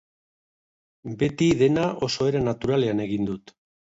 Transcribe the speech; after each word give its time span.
Beti 1.19 1.51
dena 1.59 1.83
oso 2.09 2.29
era 2.31 2.43
naturalean 2.47 3.05
egin 3.07 3.29
dut. 3.31 3.55